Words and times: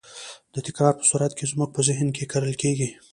د 0.53 0.55
تکرار 0.67 0.93
په 0.99 1.03
صورت 1.09 1.31
کې 1.37 1.45
زموږ 1.51 1.69
په 1.73 1.81
ذهن 1.87 2.07
کې 2.15 2.29
کرل 2.31 2.53
کېږي. 2.61 2.89